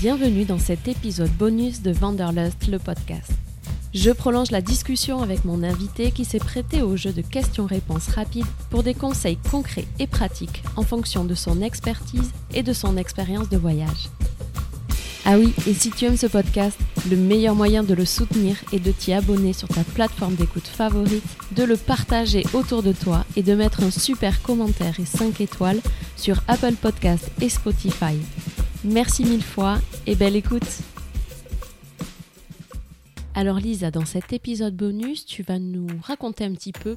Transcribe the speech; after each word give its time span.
Bienvenue 0.00 0.44
dans 0.44 0.60
cet 0.60 0.86
épisode 0.86 1.32
bonus 1.32 1.82
de 1.82 1.90
Vanderlust, 1.90 2.68
le 2.68 2.78
podcast. 2.78 3.32
Je 3.92 4.12
prolonge 4.12 4.52
la 4.52 4.60
discussion 4.60 5.22
avec 5.22 5.44
mon 5.44 5.64
invité 5.64 6.12
qui 6.12 6.24
s'est 6.24 6.38
prêté 6.38 6.82
au 6.82 6.96
jeu 6.96 7.12
de 7.12 7.20
questions-réponses 7.20 8.06
rapides 8.06 8.46
pour 8.70 8.84
des 8.84 8.94
conseils 8.94 9.38
concrets 9.50 9.88
et 9.98 10.06
pratiques 10.06 10.62
en 10.76 10.84
fonction 10.84 11.24
de 11.24 11.34
son 11.34 11.62
expertise 11.62 12.30
et 12.54 12.62
de 12.62 12.72
son 12.72 12.96
expérience 12.96 13.48
de 13.48 13.56
voyage. 13.56 14.08
Ah 15.24 15.36
oui, 15.36 15.52
et 15.66 15.74
si 15.74 15.90
tu 15.90 16.04
aimes 16.04 16.16
ce 16.16 16.28
podcast, 16.28 16.78
le 17.10 17.16
meilleur 17.16 17.56
moyen 17.56 17.82
de 17.82 17.92
le 17.92 18.04
soutenir 18.04 18.54
est 18.72 18.78
de 18.78 18.92
t'y 18.92 19.12
abonner 19.12 19.52
sur 19.52 19.66
ta 19.66 19.82
plateforme 19.82 20.36
d'écoute 20.36 20.68
favorite, 20.68 21.24
de 21.56 21.64
le 21.64 21.76
partager 21.76 22.44
autour 22.52 22.84
de 22.84 22.92
toi 22.92 23.24
et 23.34 23.42
de 23.42 23.54
mettre 23.56 23.82
un 23.82 23.90
super 23.90 24.42
commentaire 24.42 25.00
et 25.00 25.06
5 25.06 25.40
étoiles 25.40 25.80
sur 26.16 26.40
Apple 26.46 26.74
Podcast 26.74 27.32
et 27.40 27.48
Spotify. 27.48 28.14
Merci 28.84 29.24
mille 29.24 29.42
fois 29.42 29.78
et 30.06 30.14
belle 30.14 30.36
écoute. 30.36 30.62
Alors 33.34 33.56
Lisa, 33.56 33.90
dans 33.90 34.04
cet 34.04 34.32
épisode 34.32 34.76
bonus, 34.76 35.26
tu 35.26 35.42
vas 35.42 35.58
nous 35.58 35.88
raconter 36.00 36.44
un 36.44 36.52
petit 36.52 36.70
peu 36.70 36.96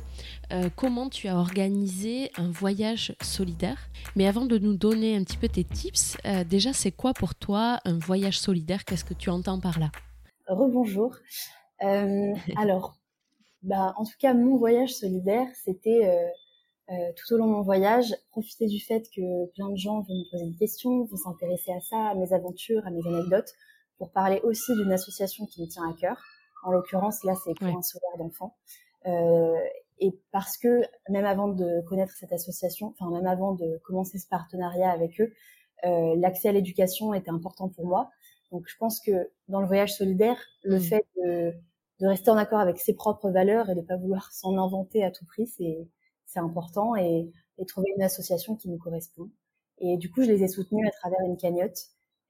euh, 0.53 0.69
comment 0.75 1.09
tu 1.09 1.27
as 1.27 1.35
organisé 1.35 2.29
un 2.37 2.51
voyage 2.51 3.15
solidaire. 3.23 3.89
Mais 4.15 4.27
avant 4.27 4.45
de 4.45 4.59
nous 4.59 4.75
donner 4.75 5.15
un 5.15 5.23
petit 5.23 5.37
peu 5.37 5.47
tes 5.47 5.63
tips, 5.63 6.17
euh, 6.25 6.43
déjà 6.43 6.71
c'est 6.71 6.91
quoi 6.91 7.13
pour 7.15 7.33
toi 7.33 7.79
un 7.85 7.97
voyage 7.97 8.39
solidaire? 8.39 8.85
Qu'est-ce 8.85 9.05
que 9.05 9.15
tu 9.15 9.31
entends 9.31 9.59
par 9.59 9.79
là? 9.79 9.89
Rebonjour. 10.47 11.15
Euh, 11.83 12.35
alors, 12.57 12.95
bah, 13.63 13.95
en 13.97 14.05
tout 14.05 14.17
cas, 14.19 14.35
mon 14.35 14.57
voyage 14.57 14.93
solidaire, 14.93 15.47
c'était 15.55 16.31
tout 17.15 17.33
au 17.33 17.37
long 17.37 17.47
de 17.47 17.51
mon 17.51 17.61
voyage, 17.61 18.15
profiter 18.31 18.67
du 18.67 18.79
fait 18.79 19.07
que 19.15 19.45
plein 19.53 19.69
de 19.69 19.77
gens 19.77 20.01
vont 20.01 20.13
me 20.13 20.29
poser 20.29 20.45
des 20.51 20.57
questions, 20.57 21.05
vont 21.05 21.17
s'intéresser 21.17 21.71
à 21.71 21.79
ça, 21.79 22.07
à 22.09 22.15
mes 22.15 22.33
aventures, 22.33 22.85
à 22.85 22.91
mes 22.91 23.05
anecdotes 23.07 23.53
pour 24.01 24.09
parler 24.09 24.41
aussi 24.43 24.73
d'une 24.73 24.91
association 24.91 25.45
qui 25.45 25.61
me 25.61 25.67
tient 25.67 25.87
à 25.87 25.93
cœur. 25.93 26.19
En 26.63 26.71
l'occurrence, 26.71 27.23
là, 27.23 27.33
c'est 27.43 27.53
pour 27.53 27.67
un 27.67 27.83
sourire 27.83 28.17
d'enfants. 28.17 28.55
Euh, 29.05 29.55
et 29.99 30.17
parce 30.31 30.57
que 30.57 30.81
même 31.07 31.25
avant 31.25 31.49
de 31.49 31.81
connaître 31.87 32.11
cette 32.13 32.33
association, 32.33 32.95
enfin 32.97 33.11
même 33.11 33.27
avant 33.27 33.53
de 33.53 33.79
commencer 33.83 34.17
ce 34.17 34.27
partenariat 34.27 34.89
avec 34.89 35.21
eux, 35.21 35.31
euh, 35.85 36.15
l'accès 36.17 36.49
à 36.49 36.51
l'éducation 36.51 37.13
était 37.13 37.29
important 37.29 37.69
pour 37.69 37.85
moi. 37.85 38.09
Donc 38.51 38.63
je 38.67 38.75
pense 38.77 38.99
que 38.99 39.29
dans 39.49 39.61
le 39.61 39.67
voyage 39.67 39.93
solidaire, 39.93 40.37
le 40.63 40.77
mmh. 40.77 40.81
fait 40.81 41.05
de, 41.23 41.53
de, 41.99 42.07
rester 42.07 42.31
en 42.31 42.37
accord 42.37 42.59
avec 42.59 42.79
ses 42.79 42.95
propres 42.95 43.29
valeurs 43.29 43.69
et 43.69 43.75
de 43.75 43.81
pas 43.81 43.97
vouloir 43.97 44.31
s'en 44.31 44.57
inventer 44.57 45.03
à 45.03 45.11
tout 45.11 45.25
prix, 45.25 45.45
c'est 45.45 45.87
c'est 46.31 46.39
important 46.39 46.95
et, 46.95 47.31
trouver 47.67 47.93
une 47.95 48.01
association 48.01 48.55
qui 48.55 48.69
nous 48.69 48.79
correspond. 48.79 49.29
Et 49.77 49.95
du 49.95 50.09
coup, 50.09 50.23
je 50.23 50.31
les 50.31 50.41
ai 50.41 50.47
soutenus 50.47 50.87
à 50.87 50.89
travers 50.89 51.19
une 51.23 51.37
cagnotte 51.37 51.77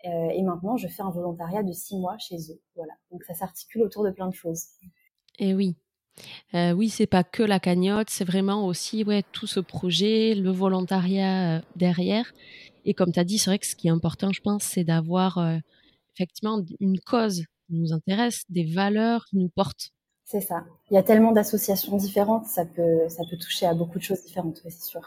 euh, 0.03 0.29
et 0.29 0.43
maintenant, 0.43 0.75
je 0.75 0.89
fais 0.89 1.03
un 1.03 1.09
volontariat 1.09 1.63
de 1.63 1.71
six 1.71 1.95
mois 1.95 2.17
chez 2.17 2.35
eux. 2.51 2.59
Voilà. 2.75 2.91
Donc 3.11 3.23
ça 3.23 3.33
s'articule 3.33 3.81
autour 3.83 4.03
de 4.03 4.11
plein 4.11 4.27
de 4.27 4.33
choses. 4.33 4.65
Et 5.39 5.53
oui. 5.53 5.77
Euh, 6.53 6.73
oui, 6.73 6.89
c'est 6.89 7.07
pas 7.07 7.23
que 7.23 7.43
la 7.43 7.59
cagnotte, 7.59 8.09
c'est 8.09 8.25
vraiment 8.25 8.65
aussi 8.65 9.03
ouais, 9.03 9.23
tout 9.31 9.47
ce 9.47 9.59
projet, 9.59 10.35
le 10.35 10.51
volontariat 10.51 11.57
euh, 11.57 11.61
derrière. 11.77 12.33
Et 12.85 12.93
comme 12.93 13.11
tu 13.11 13.19
as 13.19 13.23
dit, 13.23 13.37
c'est 13.37 13.49
vrai 13.49 13.59
que 13.59 13.65
ce 13.65 13.75
qui 13.75 13.87
est 13.87 13.91
important, 13.91 14.31
je 14.31 14.41
pense, 14.41 14.63
c'est 14.63 14.83
d'avoir 14.83 15.37
euh, 15.37 15.57
effectivement 16.15 16.61
une 16.79 16.99
cause 16.99 17.45
qui 17.67 17.75
nous 17.75 17.93
intéresse, 17.93 18.43
des 18.49 18.65
valeurs 18.65 19.25
qui 19.25 19.37
nous 19.37 19.49
portent. 19.49 19.91
C'est 20.31 20.39
ça. 20.39 20.63
Il 20.89 20.93
y 20.93 20.97
a 20.97 21.03
tellement 21.03 21.33
d'associations 21.33 21.97
différentes, 21.97 22.45
ça 22.45 22.63
peut, 22.63 23.09
ça 23.09 23.23
peut 23.29 23.35
toucher 23.35 23.65
à 23.65 23.73
beaucoup 23.73 23.99
de 23.99 24.03
choses 24.03 24.23
différentes, 24.23 24.61
c'est 24.63 24.81
sûr. 24.81 25.01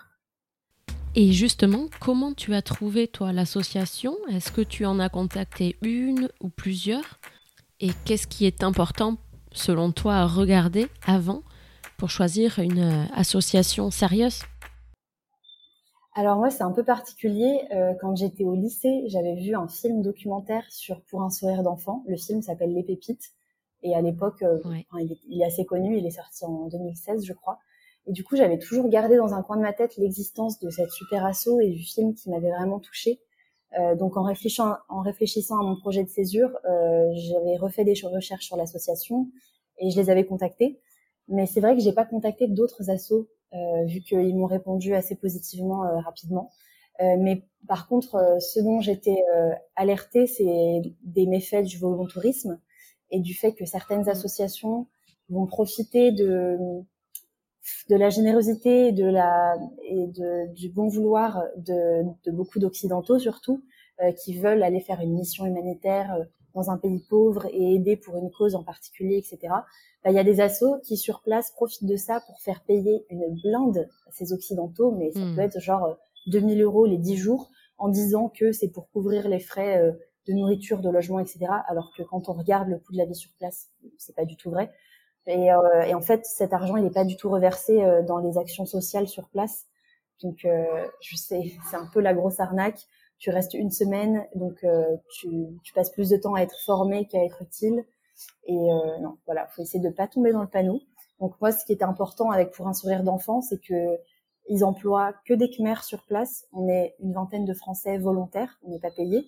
Et 1.14 1.32
justement, 1.32 1.86
comment 1.98 2.34
tu 2.34 2.52
as 2.52 2.60
trouvé, 2.60 3.08
toi, 3.08 3.32
l'association? 3.32 4.18
Est-ce 4.30 4.52
que 4.52 4.60
tu 4.60 4.84
en 4.84 5.00
as 5.00 5.08
contacté 5.08 5.78
une 5.80 6.28
ou 6.42 6.50
plusieurs? 6.50 7.20
Et 7.80 7.88
qu'est-ce 8.04 8.26
qui 8.26 8.44
est 8.44 8.62
important, 8.62 9.16
selon 9.50 9.92
toi, 9.92 10.16
à 10.16 10.26
regarder 10.26 10.88
avant 11.06 11.42
pour 11.96 12.10
choisir 12.10 12.58
une 12.58 12.80
euh, 12.80 13.04
association 13.14 13.90
sérieuse? 13.90 14.42
Alors 16.14 16.36
moi, 16.36 16.50
c'est 16.50 16.64
un 16.64 16.72
peu 16.72 16.84
particulier. 16.84 17.62
Euh, 17.72 17.94
quand 17.98 18.14
j'étais 18.14 18.44
au 18.44 18.54
lycée, 18.54 19.04
j'avais 19.06 19.36
vu 19.36 19.56
un 19.56 19.68
film 19.68 20.02
documentaire 20.02 20.64
sur 20.68 21.00
Pour 21.00 21.22
un 21.22 21.30
sourire 21.30 21.62
d'enfant. 21.62 22.04
Le 22.06 22.18
film 22.18 22.42
s'appelle 22.42 22.74
Les 22.74 22.82
Pépites. 22.82 23.32
Et 23.84 23.94
à 23.94 24.00
l'époque, 24.00 24.42
euh, 24.42 24.58
il, 25.28 25.40
est, 25.40 25.44
assez 25.44 25.64
connu. 25.64 25.98
Il 25.98 26.06
est 26.06 26.10
sorti 26.10 26.44
en 26.44 26.66
2016, 26.68 27.24
je 27.24 27.32
crois. 27.34 27.60
Et 28.06 28.12
du 28.12 28.24
coup, 28.24 28.34
j'avais 28.36 28.58
toujours 28.58 28.88
gardé 28.88 29.16
dans 29.16 29.34
un 29.34 29.42
coin 29.42 29.56
de 29.56 29.62
ma 29.62 29.72
tête 29.72 29.96
l'existence 29.96 30.58
de 30.58 30.70
cette 30.70 30.90
super 30.90 31.24
asso 31.24 31.60
et 31.60 31.70
du 31.70 31.82
film 31.82 32.14
qui 32.14 32.30
m'avait 32.30 32.50
vraiment 32.50 32.80
touchée. 32.80 33.20
Euh, 33.78 33.94
donc 33.94 34.16
en 34.16 34.22
réfléchissant, 34.22 34.76
en 34.88 35.02
réfléchissant 35.02 35.58
à 35.60 35.62
mon 35.62 35.76
projet 35.76 36.02
de 36.02 36.08
césure, 36.08 36.50
euh, 36.64 37.10
j'avais 37.14 37.56
refait 37.56 37.84
des 37.84 37.94
recherches 38.04 38.46
sur 38.46 38.56
l'association 38.56 39.28
et 39.78 39.90
je 39.90 40.00
les 40.00 40.10
avais 40.10 40.24
contactés. 40.24 40.80
Mais 41.28 41.46
c'est 41.46 41.60
vrai 41.60 41.74
que 41.74 41.82
j'ai 41.82 41.92
pas 41.92 42.04
contacté 42.04 42.46
d'autres 42.46 42.90
assos 42.90 43.28
euh, 43.54 43.84
vu 43.84 44.00
qu'ils 44.00 44.36
m'ont 44.36 44.46
répondu 44.46 44.94
assez 44.94 45.16
positivement 45.16 45.80
rapidement. 46.02 46.50
Mais 47.00 47.42
par 47.66 47.88
contre, 47.88 48.36
ce 48.38 48.60
dont 48.60 48.80
j'étais 48.80 49.16
alertée, 49.74 50.28
c'est 50.28 50.80
des 51.02 51.26
méfaits 51.26 51.64
du 51.64 51.76
volontourisme 51.76 52.60
et 53.14 53.20
du 53.20 53.34
fait 53.34 53.52
que 53.52 53.64
certaines 53.64 54.08
associations 54.08 54.86
vont 55.30 55.46
profiter 55.46 56.12
de 56.12 56.58
de 57.88 57.96
la 57.96 58.10
générosité 58.10 58.88
et 58.88 58.92
de 58.92 59.06
la 59.06 59.56
et 59.88 60.06
de, 60.08 60.52
du 60.52 60.68
bon 60.68 60.88
vouloir 60.88 61.42
de, 61.56 62.02
de 62.24 62.30
beaucoup 62.30 62.58
d'occidentaux 62.58 63.18
surtout 63.18 63.62
euh, 64.02 64.12
qui 64.12 64.36
veulent 64.36 64.62
aller 64.62 64.80
faire 64.80 65.00
une 65.00 65.14
mission 65.14 65.46
humanitaire 65.46 66.12
euh, 66.14 66.24
dans 66.54 66.70
un 66.70 66.76
pays 66.76 67.02
pauvre 67.08 67.46
et 67.52 67.74
aider 67.74 67.96
pour 67.96 68.16
une 68.16 68.30
cause 68.30 68.54
en 68.54 68.62
particulier, 68.62 69.16
etc. 69.16 69.52
Bah, 70.02 70.10
il 70.10 70.14
y 70.14 70.18
a 70.18 70.24
des 70.24 70.40
assos 70.40 70.78
qui 70.84 70.96
sur 70.96 71.20
place 71.22 71.50
profitent 71.52 71.88
de 71.88 71.96
ça 71.96 72.20
pour 72.26 72.40
faire 72.40 72.62
payer 72.64 73.06
une 73.10 73.34
blinde 73.42 73.88
à 74.08 74.12
ces 74.12 74.32
occidentaux, 74.32 74.92
mais 74.92 75.10
ça 75.12 75.20
hmm. 75.20 75.34
peut 75.34 75.40
être 75.42 75.60
genre 75.60 75.96
2000 76.26 76.60
euh, 76.60 76.64
euros 76.64 76.86
les 76.86 76.98
10 76.98 77.16
jours 77.16 77.50
en 77.78 77.88
disant 77.88 78.28
que 78.28 78.52
c'est 78.52 78.68
pour 78.68 78.90
couvrir 78.90 79.28
les 79.28 79.40
frais 79.40 79.94
de 80.26 80.32
nourriture, 80.32 80.80
de 80.80 80.90
logement, 80.90 81.18
etc. 81.18 81.46
Alors 81.66 81.92
que 81.96 82.02
quand 82.02 82.28
on 82.28 82.32
regarde 82.32 82.68
le 82.68 82.78
coût 82.78 82.92
de 82.92 82.98
la 82.98 83.04
vie 83.04 83.14
sur 83.14 83.30
place, 83.38 83.68
c'est 83.98 84.14
pas 84.14 84.24
du 84.24 84.36
tout 84.36 84.50
vrai. 84.50 84.72
Et, 85.26 85.52
euh, 85.52 85.82
et, 85.82 85.94
en 85.94 86.00
fait, 86.00 86.26
cet 86.26 86.52
argent, 86.52 86.76
il 86.76 86.84
n'est 86.84 86.90
pas 86.90 87.04
du 87.04 87.16
tout 87.16 87.30
reversé 87.30 87.82
euh, 87.82 88.02
dans 88.02 88.18
les 88.18 88.36
actions 88.38 88.66
sociales 88.66 89.08
sur 89.08 89.28
place. 89.28 89.66
Donc, 90.22 90.44
euh, 90.44 90.86
je 91.00 91.16
sais, 91.16 91.52
c'est 91.70 91.76
un 91.76 91.86
peu 91.86 92.00
la 92.00 92.14
grosse 92.14 92.40
arnaque. 92.40 92.80
Tu 93.18 93.30
restes 93.30 93.54
une 93.54 93.70
semaine, 93.70 94.26
donc 94.34 94.66
tu, 95.08 95.28
tu, 95.62 95.72
passes 95.72 95.90
plus 95.90 96.10
de 96.10 96.16
temps 96.16 96.34
à 96.34 96.40
être 96.40 96.58
formé 96.66 97.06
qu'à 97.06 97.24
être 97.24 97.40
utile. 97.40 97.84
Et 98.44 98.56
non, 99.00 99.16
voilà, 99.24 99.46
faut 99.46 99.62
essayer 99.62 99.82
de 99.82 99.88
pas 99.88 100.08
tomber 100.08 100.32
dans 100.32 100.42
le 100.42 100.48
panneau. 100.48 100.80
Donc 101.20 101.40
moi, 101.40 101.52
ce 101.52 101.64
qui 101.64 101.72
était 101.72 101.84
important 101.84 102.30
avec 102.30 102.50
pour 102.50 102.66
un 102.66 102.74
sourire 102.74 103.02
d'enfant, 103.02 103.40
c'est 103.40 103.58
que 103.58 103.98
ils 104.48 104.64
emploient 104.64 105.14
que 105.24 105.32
des 105.32 105.48
Khmers 105.48 105.84
sur 105.84 106.04
place. 106.04 106.46
On 106.52 106.68
est 106.68 106.96
une 107.00 107.14
vingtaine 107.14 107.44
de 107.44 107.54
Français 107.54 107.96
volontaires, 107.98 108.58
on 108.64 108.70
n'est 108.70 108.80
pas 108.80 108.90
payé. 108.90 109.26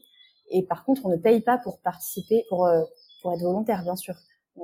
Et 0.51 0.63
par 0.63 0.85
contre, 0.85 1.07
on 1.07 1.09
ne 1.09 1.17
paye 1.17 1.41
pas 1.41 1.59
pour 1.59 1.81
participer, 1.81 2.45
pour 2.49 2.69
pour 3.23 3.33
être 3.33 3.41
volontaire, 3.41 3.83
bien 3.83 3.97
sûr. 3.97 4.15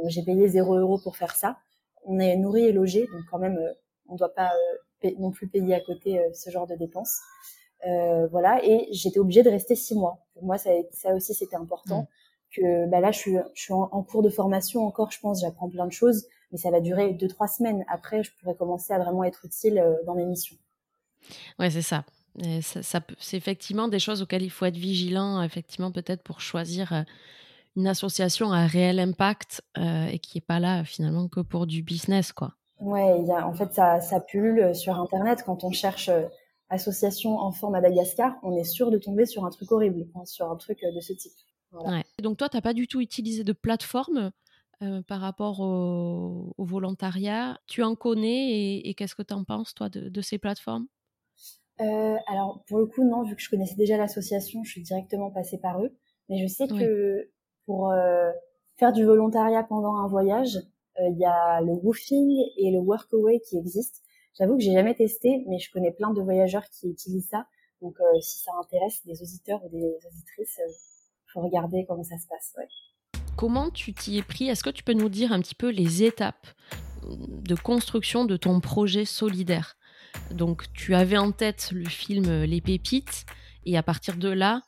J'ai 0.07 0.23
payé 0.23 0.49
0 0.49 0.77
euros 0.77 0.99
pour 0.99 1.17
faire 1.17 1.35
ça. 1.35 1.59
On 2.05 2.19
est 2.19 2.37
nourri 2.37 2.65
et 2.65 2.73
logé, 2.73 3.07
donc 3.13 3.23
quand 3.31 3.39
même, 3.39 3.59
euh, 3.59 3.73
on 4.09 4.15
ne 4.15 4.19
doit 4.19 4.35
pas 4.35 4.53
euh, 5.05 5.11
non 5.19 5.31
plus 5.31 5.49
payer 5.49 5.75
à 5.75 5.81
côté 5.81 6.19
euh, 6.19 6.33
ce 6.33 6.51
genre 6.51 6.67
de 6.67 6.75
dépenses. 6.75 7.21
Euh, 7.87 8.27
voilà, 8.29 8.65
et 8.65 8.89
j'étais 8.93 9.19
obligée 9.19 9.43
de 9.43 9.51
rester 9.51 9.75
six 9.75 9.95
mois. 9.95 10.25
Pour 10.35 10.45
moi, 10.45 10.59
ça, 10.59 10.71
ça 10.93 11.15
aussi, 11.15 11.35
c'était 11.35 11.57
important. 11.57 12.09
Que 12.55 12.87
bah 12.87 13.01
là, 13.01 13.13
je 13.13 13.19
suis, 13.19 13.37
je 13.55 13.63
suis 13.63 13.73
en, 13.73 14.03
cours 14.03 14.23
de 14.23 14.29
formation 14.29 14.85
encore. 14.85 15.11
Je 15.11 15.19
pense, 15.19 15.41
j'apprends 15.41 15.71
plein 15.71 15.87
de 15.87 15.93
choses, 15.93 16.27
mais 16.51 16.59
ça 16.59 16.71
va 16.71 16.81
durer 16.81 17.15
deux 17.15 17.27
trois 17.27 17.49
semaines. 17.49 17.83
Après, 17.89 18.23
je 18.23 18.31
pourrais 18.39 18.55
commencer 18.55 18.93
à 18.93 18.99
vraiment 18.99 19.25
être 19.25 19.47
utile 19.47 19.83
dans 20.05 20.15
mes 20.15 20.27
missions. 20.27 20.57
Ouais, 21.59 21.71
c'est 21.71 21.81
ça. 21.81 22.05
Ça, 22.63 22.83
ça 22.83 23.01
c'est 23.19 23.37
effectivement 23.37 23.89
des 23.89 23.99
choses 23.99 24.23
auxquelles 24.23 24.43
il 24.43 24.51
faut 24.51 24.65
être 24.65 24.77
vigilant, 24.77 25.43
effectivement, 25.43 25.93
peut-être 25.93 26.23
pour 26.23 26.41
choisir 26.41 27.05
une 27.77 27.87
association 27.87 28.53
à 28.53 28.67
réel 28.67 29.01
impact 29.01 29.63
euh, 29.79 30.07
et 30.07 30.19
qui 30.19 30.39
est 30.39 30.47
pas 30.47 30.61
là 30.61 30.85
finalement 30.85 31.29
que 31.29 31.41
pour 31.41 31.67
du 31.67 31.83
business, 31.83 32.33
quoi. 32.33 32.55
Ouais, 32.81 33.23
y 33.23 33.31
a, 33.31 33.47
en 33.47 33.55
fait, 33.55 33.73
ça, 33.73 34.01
ça 34.01 34.21
pullule 34.21 34.75
sur 34.75 34.99
Internet. 34.99 35.45
Quand 35.47 35.63
on 35.63 35.71
cherche 35.71 36.09
euh, 36.09 36.27
association 36.69 37.39
enfants 37.39 37.71
Madagascar, 37.71 38.35
on 38.43 38.57
est 38.57 38.65
sûr 38.65 38.91
de 38.91 38.99
tomber 38.99 39.25
sur 39.25 39.45
un 39.45 39.51
truc 39.51 39.71
horrible, 39.71 40.07
sur 40.25 40.51
un 40.51 40.57
truc 40.57 40.83
euh, 40.83 40.93
de 40.93 41.01
ce 41.01 41.13
type. 41.13 41.33
Ouais. 41.73 42.03
Donc 42.21 42.39
toi, 42.39 42.49
tu 42.49 42.57
n'as 42.57 42.61
pas 42.61 42.75
du 42.75 42.89
tout 42.89 43.01
utilisé 43.01 43.45
de 43.45 43.53
plateforme 43.53 44.33
par 45.07 45.21
rapport 45.21 45.61
au, 45.61 46.53
volontariat? 46.59 47.61
Tu 47.69 47.85
en 47.85 47.95
connais 47.95 48.81
et, 48.81 48.95
qu'est-ce 48.95 49.15
que 49.15 49.23
tu 49.23 49.33
en 49.33 49.45
penses, 49.45 49.75
toi, 49.75 49.89
de, 49.89 50.09
de 50.09 50.21
ces 50.21 50.39
plateformes? 50.39 50.89
Alors, 51.79 52.63
pour 52.69 52.79
le 52.79 52.87
coup, 52.87 53.05
non, 53.05 53.23
vu 53.23 53.35
que 53.35 53.43
je 53.43 53.51
connaissais 53.51 53.75
déjà 53.75 53.97
l'association, 53.97 54.63
je 54.65 54.71
suis 54.71 54.83
directement 54.83 55.31
passée 55.31 55.59
par 55.59 55.83
eux. 55.83 55.97
Mais 56.29 56.39
je 56.39 56.47
sais 56.47 56.67
que 56.67 57.29
pour 57.67 57.91
euh, 57.91 58.31
faire 58.77 58.93
du 58.93 59.05
volontariat 59.05 59.63
pendant 59.65 59.97
un 59.97 60.09
voyage, 60.09 60.57
euh, 61.01 61.09
il 61.09 61.19
y 61.19 61.25
a 61.25 61.61
le 61.61 61.73
woofing 61.73 62.31
et 62.57 62.71
le 62.71 62.79
workaway 62.79 63.41
qui 63.41 63.59
existent. 63.59 63.99
J'avoue 64.39 64.57
que 64.57 64.63
j'ai 64.63 64.73
jamais 64.73 64.95
testé, 64.95 65.45
mais 65.47 65.59
je 65.59 65.71
connais 65.71 65.93
plein 65.93 66.13
de 66.13 66.23
voyageurs 66.23 66.65
qui 66.71 66.89
utilisent 66.89 67.29
ça. 67.29 67.47
Donc, 67.81 67.97
euh, 68.01 68.21
si 68.21 68.43
ça 68.43 68.53
intéresse 68.61 69.05
des 69.05 69.21
auditeurs 69.21 69.65
ou 69.65 69.69
des 69.69 69.99
auditrices, 70.07 70.61
faut 71.27 71.41
regarder 71.41 71.85
comment 71.87 72.05
ça 72.05 72.17
se 72.19 72.27
passe. 72.29 72.55
Comment 73.37 73.71
tu 73.71 73.93
t'y 73.93 74.19
es 74.19 74.23
pris? 74.23 74.49
Est-ce 74.49 74.63
que 74.63 74.71
tu 74.71 74.85
peux 74.85 74.93
nous 74.93 75.09
dire 75.09 75.33
un 75.33 75.41
petit 75.41 75.55
peu 75.55 75.71
les 75.71 76.03
étapes 76.05 76.47
de 77.05 77.55
construction 77.55 78.25
de 78.25 78.37
ton 78.37 78.61
projet 78.61 79.05
solidaire? 79.05 79.77
Donc, 80.31 80.73
tu 80.73 80.95
avais 80.95 81.19
en 81.19 81.33
tête 81.33 81.71
le 81.73 81.89
film 81.89 82.43
Les 82.43 82.61
Pépites, 82.61 83.27
et 83.65 83.77
à 83.77 83.83
partir 83.83 84.17
de 84.17 84.29
là, 84.29 84.63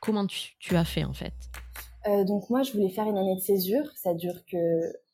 comment 0.00 0.26
tu, 0.26 0.76
as 0.76 0.84
fait 0.84 1.04
en 1.04 1.12
fait? 1.12 1.34
Euh, 2.06 2.24
Donc 2.24 2.50
moi, 2.50 2.62
je 2.62 2.72
voulais 2.72 2.90
faire 2.90 3.06
une 3.06 3.18
année 3.18 3.36
de 3.36 3.40
césure. 3.40 3.86
Ça 3.96 4.14
dure 4.14 4.44
que 4.46 4.56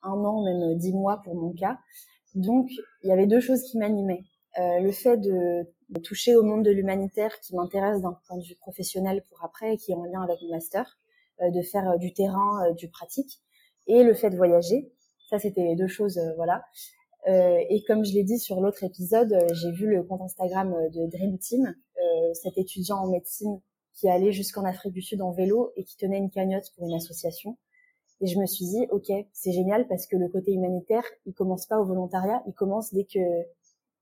un 0.02 0.12
an, 0.12 0.44
même 0.44 0.76
dix 0.78 0.92
mois 0.92 1.20
pour 1.24 1.34
mon 1.34 1.52
cas. 1.52 1.78
Donc, 2.34 2.70
il 3.02 3.08
y 3.08 3.12
avait 3.12 3.26
deux 3.26 3.40
choses 3.40 3.62
qui 3.62 3.78
m'animaient. 3.78 4.24
Euh, 4.58 4.80
le 4.80 4.92
fait 4.92 5.18
de, 5.18 5.66
toucher 6.02 6.34
au 6.34 6.42
monde 6.42 6.64
de 6.64 6.70
l'humanitaire 6.70 7.40
qui 7.40 7.54
m'intéresse 7.54 8.00
d'un 8.00 8.18
point 8.26 8.38
de 8.38 8.42
vue 8.42 8.56
professionnel 8.56 9.22
pour 9.28 9.44
après 9.44 9.74
et 9.74 9.76
qui 9.76 9.92
est 9.92 9.94
en 9.94 10.04
lien 10.04 10.22
avec 10.22 10.40
mon 10.42 10.50
master, 10.50 10.98
euh, 11.40 11.50
de 11.50 11.62
faire 11.62 11.88
euh, 11.90 11.96
du 11.96 12.12
terrain, 12.12 12.72
du 12.72 12.88
pratique, 12.88 13.40
et 13.86 14.02
le 14.02 14.14
fait 14.14 14.30
de 14.30 14.36
voyager. 14.36 14.90
Ça, 15.30 15.38
c'était 15.38 15.74
deux 15.76 15.88
choses, 15.88 16.20
voilà. 16.36 16.64
Et 17.26 17.82
comme 17.86 18.04
je 18.04 18.12
l'ai 18.12 18.22
dit 18.22 18.38
sur 18.38 18.60
l'autre 18.60 18.84
épisode, 18.84 19.36
j'ai 19.52 19.72
vu 19.72 19.88
le 19.88 20.02
compte 20.04 20.20
Instagram 20.20 20.72
de 20.92 21.10
Dream 21.10 21.38
Team, 21.38 21.74
cet 22.34 22.56
étudiant 22.56 22.98
en 22.98 23.08
médecine 23.08 23.60
qui 23.96 24.08
allait 24.08 24.32
jusqu'en 24.32 24.64
Afrique 24.64 24.92
du 24.92 25.02
Sud 25.02 25.22
en 25.22 25.32
vélo 25.32 25.72
et 25.76 25.84
qui 25.84 25.96
tenait 25.96 26.18
une 26.18 26.30
cagnotte 26.30 26.70
pour 26.76 26.86
une 26.86 26.94
association. 26.94 27.56
Et 28.20 28.26
je 28.26 28.38
me 28.38 28.46
suis 28.46 28.64
dit, 28.64 28.86
ok, 28.90 29.10
c'est 29.32 29.52
génial 29.52 29.86
parce 29.88 30.06
que 30.06 30.16
le 30.16 30.28
côté 30.28 30.52
humanitaire, 30.52 31.04
il 31.26 31.34
commence 31.34 31.66
pas 31.66 31.78
au 31.78 31.84
volontariat, 31.84 32.42
il 32.46 32.54
commence 32.54 32.92
dès 32.92 33.04
que 33.04 33.20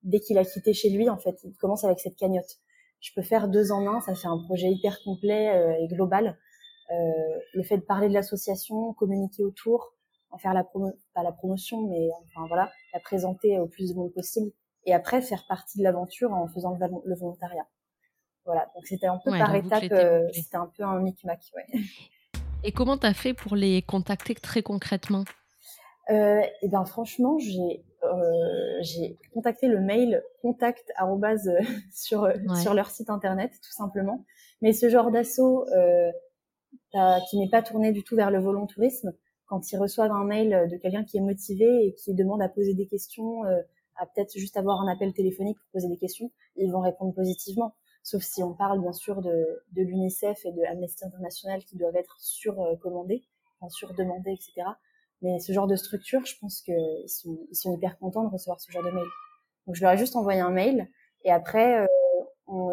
dès 0.03 0.21
qu'il 0.21 0.37
a 0.37 0.45
quitté 0.45 0.75
chez 0.75 0.91
lui, 0.91 1.09
en 1.09 1.17
fait, 1.17 1.41
il 1.45 1.55
commence 1.55 1.85
avec 1.85 1.99
cette 1.99 2.17
cagnotte. 2.17 2.59
Je 3.01 3.11
peux 3.15 3.23
faire 3.23 3.49
deux 3.49 3.73
en 3.73 3.87
un, 3.87 4.01
ça 4.01 4.15
fait 4.15 4.29
un 4.29 4.39
projet 4.39 4.71
hyper 4.71 4.99
complet 5.03 5.51
euh, 5.51 5.73
et 5.81 5.89
global. 5.89 6.39
Euh, 6.91 6.95
le 7.55 7.63
fait 7.63 7.79
de 7.79 7.83
parler 7.83 8.09
de 8.09 8.15
l'association, 8.15 8.93
communiquer 8.93 9.43
autour, 9.43 9.95
en 10.35 10.39
faire 10.39 10.53
la 10.53 10.65
promo 10.65 10.93
pas 11.15 11.23
la 11.23 11.33
promotion, 11.33 11.87
mais 11.89 12.09
enfin 12.25 12.47
voilà, 12.49 12.71
la 12.93 13.01
présenter 13.01 13.59
au 13.59 13.67
plus 13.67 13.91
de 13.91 13.95
monde 13.95 14.13
possible, 14.13 14.51
et 14.85 14.93
après 14.93 15.23
faire 15.23 15.45
partie 15.49 15.79
de 15.79 15.85
l'aventure 15.85 16.33
en 16.33 16.49
faisant 16.49 16.77
le, 16.79 17.15
volontariat. 17.15 17.67
Voilà, 18.45 18.69
donc 18.75 18.87
c'était 18.87 19.07
un 19.07 19.19
peu 19.25 19.31
par 19.31 19.55
étape, 19.55 19.85
euh, 19.93 20.29
c'était 20.33 20.57
un 20.57 20.71
peu 20.77 20.83
un 20.83 21.01
micmac. 21.01 21.41
Ouais. 21.57 21.81
Et 22.65 22.73
comment 22.73 22.99
tu 22.99 23.07
as 23.07 23.15
fait 23.15 23.33
pour 23.33 23.57
les 23.57 23.83
contacter 23.83 24.35
très 24.35 24.63
concrètement? 24.63 25.25
Euh, 26.11 26.43
Et 26.63 26.69
ben 26.69 26.85
franchement, 26.85 27.39
j'ai 27.39 27.85
euh, 28.03 28.79
j'ai 28.83 29.19
contacté 29.33 29.69
le 29.69 29.81
mail 29.81 30.23
contact 30.43 30.93
sur 31.95 32.29
sur 32.63 32.75
leur 32.75 32.91
site 32.91 33.09
internet 33.09 33.53
tout 33.63 33.73
simplement. 33.73 34.25
Mais 34.61 34.73
ce 34.73 34.89
genre 34.89 35.11
d'assaut 35.11 35.67
euh, 36.95 37.19
qui 37.29 37.39
n'est 37.39 37.49
pas 37.49 37.63
tourné 37.63 37.93
du 37.93 38.03
tout 38.05 38.17
vers 38.17 38.31
le 38.31 38.39
volontourisme, 38.39 39.13
quand 39.47 39.73
ils 39.73 39.77
reçoivent 39.77 40.13
un 40.13 40.25
mail 40.25 40.69
de 40.71 40.77
quelqu'un 40.77 41.05
qui 41.05 41.19
est 41.19 41.21
motivé 41.21 41.87
et 41.87 41.95
qui 41.95 42.15
demande 42.15 42.43
à 42.43 42.49
poser 42.49 42.75
des 42.75 42.87
questions, 42.87 43.45
euh, 43.45 43.61
à 43.97 44.07
peut-être 44.07 44.37
juste 44.37 44.57
avoir 44.57 44.81
un 44.81 44.89
appel 44.89 45.13
téléphonique 45.13 45.59
pour 45.59 45.71
poser 45.73 45.89
des 45.89 45.97
questions, 45.97 46.31
ils 46.57 46.71
vont 46.71 46.81
répondre 46.81 47.15
positivement. 47.15 47.75
Sauf 48.03 48.23
si 48.23 48.43
on 48.43 48.55
parle 48.55 48.81
bien 48.81 48.93
sûr 48.93 49.23
de, 49.23 49.63
de 49.73 49.83
l'UNICEF 49.83 50.45
et 50.45 50.53
de 50.53 50.63
Amnesty 50.65 51.05
International 51.05 51.65
qui 51.65 51.77
doivent 51.77 51.97
être 51.97 52.17
surcommandés, 52.19 53.25
enfin 53.61 53.71
surdemandés, 53.71 54.33
etc. 54.33 54.69
Mais 55.23 55.39
ce 55.39 55.53
genre 55.53 55.67
de 55.67 55.77
structure, 55.77 56.25
je 56.27 56.35
pense 56.39 56.61
qu'ils 56.61 57.09
sont, 57.09 57.39
ils 57.51 57.57
sont 57.57 57.75
hyper 57.75 57.99
contents 57.99 58.25
de 58.25 58.31
recevoir 58.31 58.61
ce 58.61 58.71
genre 58.71 58.85
de 58.85 58.91
mail. 58.91 59.07
Donc 59.67 59.77
je 59.77 59.83
leur 59.83 59.93
ai 59.93 59.97
juste 59.97 60.17
envoyé 60.17 60.41
un 60.41 60.51
mail 60.51 60.89
et 61.25 61.31
après 61.31 61.81
euh, 61.81 61.87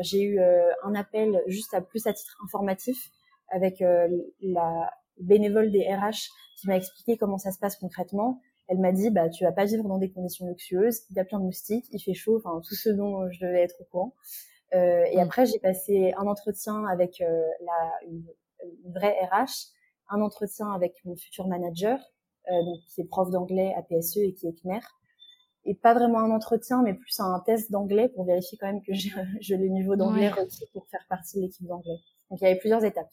j'ai 0.02 0.22
eu 0.22 0.40
euh, 0.40 0.70
un 0.84 0.96
appel 0.96 1.42
juste 1.48 1.74
à 1.74 1.82
plus 1.82 2.08
à 2.08 2.14
titre 2.14 2.38
informatif 2.44 3.10
avec 3.50 3.82
euh, 3.82 4.08
la 4.42 4.92
bénévole 5.22 5.72
des 5.72 5.84
RH 5.84 6.30
qui 6.60 6.68
m'a 6.68 6.78
expliqué 6.78 7.18
comment 7.18 7.38
ça 7.38 7.52
se 7.52 7.60
passe 7.60 7.76
concrètement. 7.76 8.42
Elle 8.68 8.80
m'a 8.80 8.92
dit 8.92 9.10
bah 9.10 9.30
tu 9.30 9.44
vas 9.44 9.52
pas 9.52 9.66
vivre 9.66 9.84
dans 9.88 9.98
des 9.98 10.12
conditions 10.12 10.48
luxueuses, 10.48 11.02
il 11.10 11.18
y 11.18 11.20
a 11.20 11.26
plein 11.26 11.40
de 11.40 11.46
moustiques, 11.46 11.86
il 11.92 12.00
fait 12.00 12.14
chaud, 12.14 12.38
enfin 12.38 12.62
tout 12.68 12.76
ce 12.76 12.90
dont 12.90 13.30
je 13.30 13.40
devais 13.40 13.62
être 13.62 13.76
au 13.82 13.84
courant. 13.86 14.16
Euh, 14.74 15.04
et 15.12 15.18
mm. 15.18 15.20
après 15.20 15.46
j'ai 15.46 15.60
passé 15.60 16.14
un 16.18 16.28
entretien 16.28 16.86
avec 16.86 17.20
la 17.20 18.08
une, 18.08 18.26
une 18.86 18.94
vraie 18.94 19.18
RH, 19.26 19.72
un 20.10 20.22
entretien 20.22 20.72
avec 20.72 20.94
mon 21.04 21.16
futur 21.16 21.48
manager 21.48 22.00
euh, 22.50 22.64
donc 22.64 22.80
qui 22.88 23.02
est 23.02 23.06
prof 23.06 23.30
d'anglais 23.30 23.74
à 23.78 23.84
PSE 23.84 24.18
et 24.18 24.34
qui 24.34 24.48
est 24.48 24.54
Khmer. 24.54 24.80
Et 25.64 25.76
pas 25.76 25.94
vraiment 25.94 26.20
un 26.20 26.32
entretien, 26.32 26.82
mais 26.82 26.96
plus 26.96 27.20
un 27.20 27.40
test 27.46 27.72
d'anglais 27.72 28.10
pour 28.10 28.26
vérifier 28.26 28.58
quand 28.60 28.66
même 28.66 28.82
que 28.82 28.94
j'ai 28.94 29.12
le 29.58 29.68
niveau 29.68 29.96
d'anglais 29.96 30.30
requis 30.30 30.66
pour 30.74 30.88
faire 30.88 31.06
partie 31.08 31.38
de 31.38 31.44
l'équipe 31.44 31.68
d'anglais. 31.68 32.00
Donc 32.30 32.42
il 32.42 32.46
y 32.46 32.48
avait 32.48 32.60
plusieurs 32.60 32.84
étapes. 32.84 33.12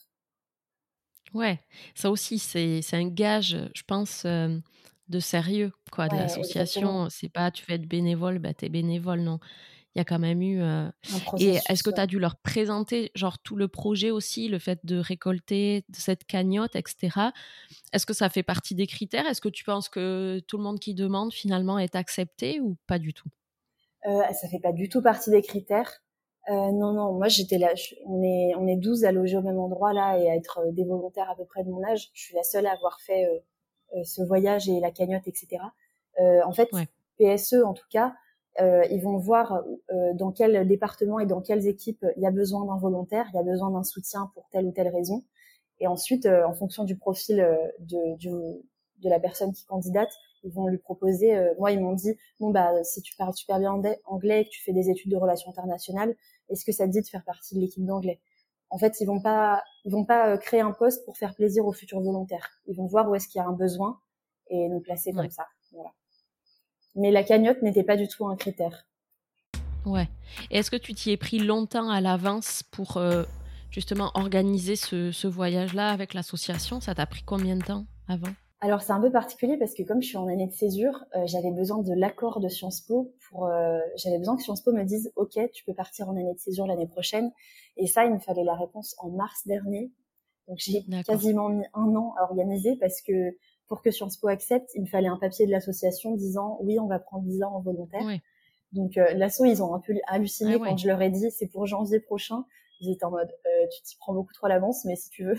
Ouais, 1.35 1.61
ça 1.95 2.11
aussi, 2.11 2.39
c'est 2.39 2.83
un 2.93 3.09
gage, 3.09 3.57
je 3.75 3.83
pense, 3.87 4.25
euh, 4.25 4.59
de 5.09 5.21
sérieux 5.21 5.73
quoi, 5.93 6.09
de 6.09 6.17
l'association. 6.17 7.09
C'est 7.11 7.29
pas 7.29 7.51
tu 7.51 7.65
fais 7.65 7.75
être 7.75 7.87
bénévole, 7.87 8.39
bah, 8.39 8.55
tu 8.55 8.65
es 8.67 8.69
bénévole, 8.69 9.21
non 9.21 9.39
il 9.95 9.99
y 9.99 10.03
a 10.03 10.05
quand 10.05 10.19
même 10.19 10.43
eu. 10.43 10.61
Euh, 10.63 10.89
et 11.41 11.59
est-ce 11.69 11.83
que 11.83 11.91
tu 11.91 12.01
as 12.01 12.07
dû 12.07 12.19
leur 12.21 12.37
présenter 12.37 13.11
genre 13.17 13.39
tout 13.41 13.57
le 13.57 13.67
projet 13.69 14.11
aussi, 14.13 14.49
le 14.49 14.59
fait 14.59 14.79
de 14.85 14.97
récolter 14.97 15.85
cette 15.93 16.25
cagnotte, 16.25 16.77
etc. 16.77 17.33
Est-ce 17.93 18.07
que 18.07 18.15
ça 18.15 18.29
fait 18.29 18.45
partie 18.45 18.75
des 18.77 18.87
critères? 18.87 19.27
Est-ce 19.27 19.41
que 19.41 19.49
tu 19.49 19.65
penses 19.65 19.89
que 19.89 20.41
tout 20.47 20.57
le 20.57 20.63
monde 20.63 20.79
qui 20.79 20.95
demande 20.95 21.33
finalement 21.33 21.79
est 21.79 21.97
accepté 21.97 22.61
ou 22.61 22.77
pas 22.87 22.99
du 22.99 23.13
tout? 23.13 23.29
Euh, 24.07 24.23
Ça 24.33 24.49
fait 24.49 24.61
pas 24.61 24.73
du 24.73 24.89
tout 24.89 25.03
partie 25.03 25.31
des 25.31 25.43
critères. 25.43 26.01
Euh, 26.51 26.73
non, 26.73 26.93
non, 26.93 27.13
moi 27.13 27.29
j'étais 27.29 27.59
là, 27.59 27.75
on 28.07 28.23
est 28.23 28.55
on 28.57 28.67
est 28.67 28.77
12 28.77 29.05
à 29.05 29.13
loger 29.13 29.37
au 29.37 29.43
même 29.43 29.59
endroit 29.59 29.93
là 29.93 30.19
et 30.19 30.31
à 30.31 30.35
être 30.35 30.61
euh, 30.61 30.73
des 30.73 30.85
volontaires 30.85 31.29
à 31.31 31.37
peu 31.37 31.45
près 31.45 31.63
de 31.63 31.71
mon 31.71 31.85
âge. 31.85 32.11
Je 32.15 32.23
suis 32.23 32.35
la 32.35 32.43
seule 32.43 32.67
à 32.67 32.73
avoir 32.73 33.01
fait 33.01 33.27
ce 34.05 34.23
voyage 34.23 34.69
et 34.69 34.81
la 34.81 34.91
cagnotte, 34.91 35.27
etc. 35.27 35.63
en 36.19 36.53
fait, 36.53 36.69
PSE 37.19 37.65
en 37.65 37.73
tout 37.73 37.87
cas, 37.91 38.15
euh, 38.61 38.85
ils 38.91 39.01
vont 39.01 39.19
voir 39.19 39.63
euh, 39.93 40.13
dans 40.15 40.33
quel 40.33 40.67
département 40.67 41.21
et 41.21 41.27
dans 41.27 41.41
quelles 41.41 41.67
équipes 41.69 42.05
il 42.17 42.23
y 42.23 42.27
a 42.27 42.33
besoin 42.33 42.65
d'un 42.65 42.77
volontaire, 42.77 43.27
il 43.33 43.37
y 43.37 43.39
a 43.39 43.45
besoin 43.45 43.71
d'un 43.71 43.85
soutien 43.85 44.31
pour 44.35 44.49
telle 44.51 44.67
ou 44.67 44.73
telle 44.73 44.89
raison. 44.89 45.25
Et 45.79 45.87
ensuite, 45.87 46.27
euh, 46.27 46.45
en 46.45 46.55
fonction 46.55 46.83
du 46.83 46.97
profil 46.97 47.37
de, 47.79 48.17
du, 48.17 48.31
de 48.31 49.09
la 49.09 49.21
personne 49.21 49.53
qui 49.53 49.65
candidate, 49.65 50.11
ils 50.43 50.53
vont 50.53 50.67
lui 50.67 50.79
proposer. 50.79 51.37
moi, 51.59 51.73
ils 51.73 51.81
m'ont 51.81 51.95
dit 51.95 52.17
bon 52.41 52.51
bah 52.51 52.83
si 52.85 53.03
tu 53.03 53.17
parles 53.17 53.35
super 53.35 53.59
bien 53.59 53.73
anglais 54.05 54.43
et 54.43 54.45
que 54.45 54.51
tu 54.51 54.63
fais 54.63 54.73
des 54.73 54.89
études 54.89 55.11
de 55.11 55.17
relations 55.17 55.51
internationales, 55.51 56.17
est-ce 56.49 56.65
que 56.65 56.73
ça 56.73 56.87
te 56.87 56.93
dit 56.93 57.03
de 57.03 57.07
faire 57.07 57.25
partie 57.25 57.55
de 57.55 57.61
l'équipe 57.61 57.85
d'anglais 57.85 58.21
En 58.71 58.79
fait, 58.79 59.01
ils 59.01 59.07
vont 59.07 59.21
pas 59.21 59.63
ils 59.85 59.93
vont 59.93 60.05
pas 60.05 60.37
créer 60.39 60.61
un 60.61 60.73
poste 60.73 61.05
pour 61.05 61.17
faire 61.17 61.35
plaisir 61.35 61.67
aux 61.67 61.73
futurs 61.73 62.01
volontaires. 62.01 62.51
Ils 62.67 62.77
vont 62.77 62.87
voir 62.87 63.09
où 63.11 63.15
est-ce 63.15 63.29
qu'il 63.29 63.41
y 63.41 63.43
a 63.43 63.47
un 63.47 63.53
besoin 63.53 64.01
et 64.49 64.69
nous 64.69 64.81
placer 64.81 65.13
comme 65.13 65.31
ça. 65.31 65.47
Voilà 65.73 65.91
mais 66.99 67.11
la 67.11 67.23
cagnotte 67.23 67.63
n'était 67.63 67.85
pas 67.85 67.97
du 67.97 68.09
tout 68.09 68.27
un 68.27 68.37
critère. 68.37 68.87
Ouais. 69.87 70.09
Et 70.51 70.59
est-ce 70.59 70.71
que 70.71 70.77
tu 70.77 70.93
t'y 70.95 71.13
es 71.13 71.17
pris 71.17 71.39
longtemps 71.39 71.89
à 71.89 72.01
l'avance 72.01 72.63
pour 72.63 72.97
euh, 72.97 73.25
justement 73.71 74.11
organiser 74.15 74.77
ce, 74.77 75.27
voyage-là 75.27 75.91
avec 75.91 76.13
l'association? 76.13 76.81
Ça 76.81 76.95
t'a 76.95 77.07
pris 77.07 77.23
combien 77.23 77.57
de 77.57 77.65
temps 77.65 77.87
avant? 78.09 78.33
Alors 78.61 78.83
c'est 78.83 78.93
un 78.93 79.01
peu 79.01 79.11
particulier 79.11 79.57
parce 79.57 79.73
que 79.73 79.85
comme 79.85 80.03
je 80.03 80.09
suis 80.09 80.17
en 80.17 80.27
année 80.27 80.47
de 80.47 80.53
césure, 80.53 81.05
euh, 81.15 81.27
j'avais 81.27 81.53
besoin 81.53 81.79
de 81.79 81.93
l'accord 81.95 82.41
de 82.41 82.49
Sciences 82.49 82.81
Po 82.81 83.15
pour 83.29 83.47
euh, 83.47 83.79
j'avais 83.97 84.19
besoin 84.19 84.37
que 84.37 84.43
Sciences 84.43 84.63
Po 84.63 84.73
me 84.73 84.83
dise 84.83 85.13
OK, 85.15 85.39
tu 85.53 85.65
peux 85.65 85.75
partir 85.75 86.09
en 86.09 86.17
année 86.17 86.35
de 86.35 86.39
césure 86.39 86.67
l'année 86.67 86.89
prochaine 86.89 87.31
et 87.77 87.87
ça 87.87 88.05
il 88.05 88.13
me 88.13 88.19
fallait 88.19 88.45
la 88.45 88.55
réponse 88.55 88.97
en 88.99 89.11
mars 89.11 89.47
dernier. 89.47 89.93
Donc 90.49 90.59
j'ai 90.59 90.85
quasiment 91.07 91.51
mis 91.51 91.65
un 91.75 91.95
an 91.95 92.15
à 92.19 92.25
organiser 92.25 92.75
parce 92.77 93.01
que 93.01 93.37
pour 93.69 93.81
que 93.81 93.93
Sciences 93.93 94.17
Po 94.17 94.29
accepte, 94.29 94.71
il 94.75 94.83
me 94.83 94.87
fallait 94.87 95.09
un 95.09 95.19
papier 95.19 95.47
de 95.47 95.53
l'association 95.53 96.17
disant 96.17 96.59
oui, 96.61 96.81
on 96.81 96.87
va 96.87 96.99
prendre 96.99 97.25
10 97.25 97.45
ans 97.45 97.55
en 97.55 97.61
volontaire. 97.61 98.03
Donc 98.73 98.97
euh, 98.97 99.15
l'asso, 99.15 99.45
ils 99.45 99.63
ont 99.63 99.75
un 99.75 99.81
peu 99.81 99.95
halluciné 100.09 100.59
quand 100.59 100.77
je 100.77 100.89
leur 100.89 101.01
ai 101.01 101.11
dit 101.11 101.31
c'est 101.31 101.47
pour 101.47 101.67
janvier 101.67 102.01
prochain. 102.01 102.45
Ils 102.81 102.91
étaient 102.91 103.05
en 103.05 103.11
mode 103.11 103.31
euh, 103.47 103.67
tu 103.71 103.83
t'y 103.83 103.97
prends 103.97 104.15
beaucoup 104.15 104.33
trop 104.33 104.47
à 104.47 104.49
l'avance, 104.49 104.85
mais 104.85 104.97
si 104.97 105.11
tu 105.11 105.25
veux. 105.25 105.39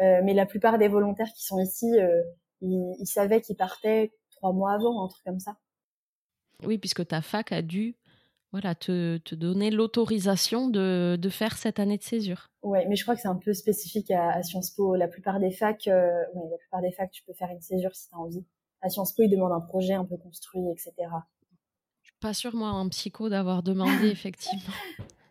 Euh, 0.00 0.20
mais 0.24 0.34
la 0.34 0.46
plupart 0.46 0.78
des 0.78 0.88
volontaires 0.88 1.32
qui 1.34 1.44
sont 1.44 1.58
ici, 1.60 1.86
euh, 1.98 2.22
ils, 2.60 2.94
ils, 2.98 3.06
savaient 3.06 3.40
qu'ils 3.40 3.56
partaient 3.56 4.12
trois 4.30 4.52
mois 4.52 4.72
avant, 4.72 5.04
un 5.04 5.08
truc 5.08 5.24
comme 5.24 5.40
ça. 5.40 5.56
Oui, 6.64 6.78
puisque 6.78 7.06
ta 7.06 7.22
fac 7.22 7.52
a 7.52 7.62
dû 7.62 7.96
voilà, 8.54 8.76
te, 8.76 9.16
te 9.18 9.34
donner 9.34 9.72
l'autorisation 9.72 10.68
de, 10.68 11.18
de, 11.20 11.28
faire 11.28 11.56
cette 11.56 11.80
année 11.80 11.98
de 11.98 12.04
césure. 12.04 12.50
Ouais, 12.62 12.86
mais 12.86 12.94
je 12.94 13.02
crois 13.02 13.16
que 13.16 13.20
c'est 13.20 13.26
un 13.26 13.34
peu 13.34 13.52
spécifique 13.52 14.12
à, 14.12 14.30
à, 14.30 14.44
Sciences 14.44 14.70
Po. 14.70 14.94
La 14.94 15.08
plupart 15.08 15.40
des 15.40 15.50
facs, 15.50 15.88
euh, 15.88 16.22
ouais, 16.34 16.50
la 16.52 16.58
plupart 16.58 16.80
des 16.80 16.92
facs, 16.92 17.10
tu 17.10 17.24
peux 17.24 17.32
faire 17.32 17.50
une 17.50 17.60
césure 17.60 17.92
si 17.96 18.08
tu 18.08 18.14
as 18.14 18.18
envie. 18.18 18.44
À 18.80 18.90
Sciences 18.90 19.12
Po, 19.12 19.24
ils 19.24 19.28
demandent 19.28 19.50
un 19.50 19.60
projet 19.60 19.94
un 19.94 20.04
peu 20.04 20.16
construit, 20.16 20.62
etc. 20.70 20.92
Je 22.02 22.10
suis 22.10 22.18
pas 22.20 22.32
sûre, 22.32 22.54
moi, 22.54 22.68
en 22.68 22.88
psycho, 22.90 23.28
d'avoir 23.28 23.64
demandé, 23.64 24.06
effectivement. 24.10 24.62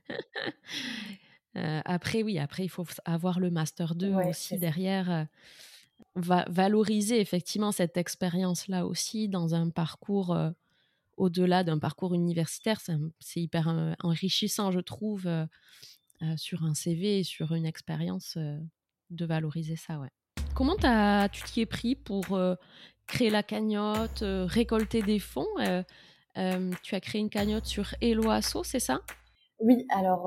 euh, 1.56 1.82
après, 1.86 2.24
oui, 2.24 2.40
après, 2.40 2.64
il 2.64 2.70
faut 2.70 2.86
avoir 3.06 3.40
le 3.40 3.52
Master 3.52 3.96
2 3.96 4.14
aussi 4.14 4.58
derrière. 4.58 5.12
Euh, 5.12 5.24
va 6.16 6.46
valoriser 6.50 7.20
effectivement 7.20 7.72
cette 7.72 7.98
expérience-là 7.98 8.86
aussi 8.86 9.30
dans 9.30 9.56
un 9.56 9.70
parcours 9.70 10.34
euh, 10.36 10.52
au-delà 11.18 11.64
d'un 11.64 11.80
parcours 11.80 12.14
universitaire, 12.14 12.82
c'est 13.20 13.40
hyper 13.40 13.96
enrichissant, 14.02 14.72
je 14.72 14.80
trouve, 14.80 15.30
sur 16.38 16.64
un 16.64 16.74
CV 16.74 17.20
et 17.20 17.24
sur 17.24 17.54
une 17.54 17.68
expérience 17.68 18.36
de 19.12 19.26
valoriser 19.26 19.76
ça, 19.76 20.00
ouais. 20.00 20.10
Comment 20.56 20.76
as, 20.82 21.30
tu 21.30 21.44
t'y 21.44 21.62
es 21.62 21.66
pris 21.68 21.96
pour 21.96 22.40
créer 23.06 23.30
la 23.30 23.44
cagnotte, 23.44 24.24
récolter 24.24 25.04
des 25.04 25.20
fonds 25.20 25.46
Tu 26.36 26.96
as 26.96 27.00
créé 27.00 27.22
une 27.22 27.30
cagnotte 27.30 27.68
sur 27.68 27.94
Eloasso, 28.02 28.64
c'est 28.64 28.80
ça? 28.80 29.02
Oui, 29.60 29.86
alors 29.90 30.24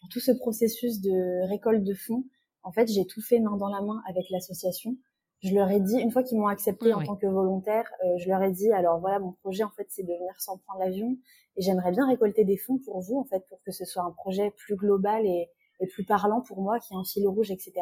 pour 0.00 0.08
tout 0.10 0.20
ce 0.20 0.32
processus 0.32 1.00
de 1.00 1.48
récolte 1.48 1.84
de 1.84 1.94
fonds, 1.94 2.24
en 2.62 2.72
fait, 2.72 2.88
j'ai 2.88 3.06
tout 3.06 3.22
fait 3.22 3.38
main 3.38 3.56
dans 3.56 3.68
la 3.68 3.80
main 3.80 4.02
avec 4.08 4.28
l'association. 4.30 4.96
Je 5.42 5.54
leur 5.54 5.70
ai 5.70 5.80
dit, 5.80 5.98
une 5.98 6.10
fois 6.10 6.22
qu'ils 6.22 6.38
m'ont 6.38 6.48
accepté 6.48 6.92
en 6.92 7.02
tant 7.02 7.16
que 7.16 7.26
volontaire, 7.26 7.90
je 8.18 8.28
leur 8.28 8.42
ai 8.42 8.50
dit, 8.50 8.70
alors 8.72 8.98
voilà, 9.00 9.18
mon 9.18 9.32
projet, 9.32 9.62
en 9.62 9.70
fait, 9.70 9.86
c'est 9.88 10.02
de 10.02 10.08
venir 10.08 10.34
sans 10.38 10.58
prendre 10.58 10.80
l'avion 10.80 11.16
et 11.56 11.62
j'aimerais 11.62 11.92
bien 11.92 12.06
récolter 12.06 12.44
des 12.44 12.56
fonds 12.56 12.78
pour 12.84 13.00
vous, 13.00 13.18
en 13.18 13.24
fait, 13.24 13.46
pour 13.48 13.62
que 13.62 13.72
ce 13.72 13.84
soit 13.84 14.02
un 14.02 14.10
projet 14.10 14.50
plus 14.50 14.76
global 14.76 15.24
et, 15.24 15.48
et 15.80 15.86
plus 15.86 16.04
parlant 16.04 16.40
pour 16.40 16.60
moi, 16.60 16.78
qui 16.78 16.92
est 16.92 16.96
un 16.96 17.04
fil 17.04 17.26
rouge, 17.26 17.50
etc. 17.50 17.72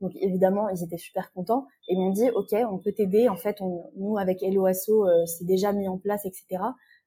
Donc 0.00 0.12
évidemment, 0.16 0.68
ils 0.68 0.82
étaient 0.82 0.98
super 0.98 1.32
contents 1.32 1.66
et 1.88 1.96
m'ont 1.96 2.10
dit 2.10 2.30
OK, 2.30 2.54
on 2.70 2.78
peut 2.78 2.92
t'aider. 2.92 3.28
En 3.28 3.36
fait, 3.36 3.60
on, 3.60 3.90
nous 3.96 4.18
avec 4.18 4.42
Helloasso, 4.42 5.06
euh, 5.06 5.24
c'est 5.26 5.44
déjà 5.44 5.72
mis 5.72 5.88
en 5.88 5.98
place, 5.98 6.24
etc. 6.26 6.62